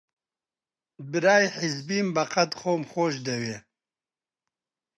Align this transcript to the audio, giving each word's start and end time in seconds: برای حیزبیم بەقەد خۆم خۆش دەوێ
برای 1.11 1.45
حیزبیم 1.57 2.07
بەقەد 2.15 2.51
خۆم 2.59 2.81
خۆش 2.91 3.15
دەوێ 3.27 3.57